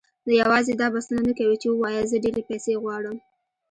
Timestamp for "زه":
2.13-2.17